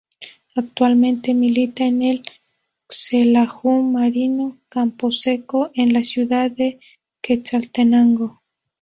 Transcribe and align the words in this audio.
Actualmente 0.55 1.35
milita 1.35 1.85
en 1.85 2.01
el 2.01 2.23
Xelajú 2.89 3.83
Mario 3.83 4.57
Camposeco 4.67 5.69
en 5.75 5.93
la 5.93 6.03
ciudad 6.03 6.49
de 6.49 6.79
Quetzaltenango. 7.21 8.41